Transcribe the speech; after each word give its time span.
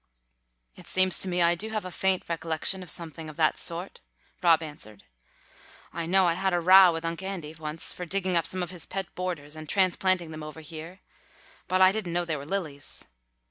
"It 0.75 0.87
seems 0.87 1.19
to 1.19 1.27
me 1.27 1.43
I 1.43 1.53
do 1.53 1.69
have 1.69 1.85
a 1.85 1.91
faint 1.91 2.23
recollection 2.27 2.81
of 2.81 2.89
something 2.89 3.29
of 3.29 3.37
that 3.37 3.55
sort," 3.55 3.99
Rob 4.41 4.63
answered. 4.63 5.03
"I 5.93 6.07
know 6.07 6.25
I 6.25 6.33
had 6.33 6.55
a 6.55 6.59
row 6.59 6.91
with 6.91 7.05
Unc' 7.05 7.21
Andy 7.21 7.53
once 7.53 7.93
for 7.93 8.03
digging 8.07 8.35
up 8.35 8.47
some 8.47 8.63
of 8.63 8.71
his 8.71 8.87
pet 8.87 9.13
borders 9.13 9.55
and 9.55 9.69
transplanting 9.69 10.31
them 10.31 10.41
over 10.41 10.61
here, 10.61 11.01
but 11.67 11.81
I 11.83 11.91
didn't 11.91 12.13
know 12.13 12.25
they 12.25 12.35
were 12.35 12.47
lilies." 12.47 13.05